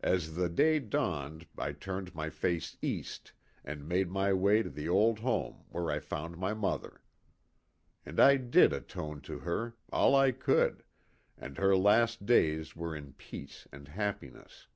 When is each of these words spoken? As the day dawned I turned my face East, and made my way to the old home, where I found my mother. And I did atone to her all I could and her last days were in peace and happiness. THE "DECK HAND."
As 0.00 0.34
the 0.34 0.48
day 0.48 0.78
dawned 0.78 1.46
I 1.58 1.72
turned 1.72 2.14
my 2.14 2.30
face 2.30 2.78
East, 2.80 3.34
and 3.62 3.86
made 3.86 4.10
my 4.10 4.32
way 4.32 4.62
to 4.62 4.70
the 4.70 4.88
old 4.88 5.18
home, 5.18 5.66
where 5.68 5.90
I 5.90 5.98
found 5.98 6.38
my 6.38 6.54
mother. 6.54 7.02
And 8.06 8.18
I 8.18 8.38
did 8.38 8.72
atone 8.72 9.20
to 9.28 9.40
her 9.40 9.76
all 9.92 10.16
I 10.16 10.32
could 10.32 10.84
and 11.36 11.58
her 11.58 11.76
last 11.76 12.24
days 12.24 12.74
were 12.74 12.96
in 12.96 13.12
peace 13.12 13.68
and 13.70 13.88
happiness. 13.88 14.32
THE 14.32 14.40
"DECK 14.40 14.44
HAND." 14.44 14.68